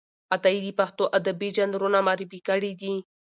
عطايي 0.35 0.59
د 0.63 0.67
پښتو 0.79 1.03
ادبي 1.17 1.49
ژانرونه 1.55 1.97
معرفي 2.07 2.39
کړي 2.49 2.71
دي. 2.81 2.95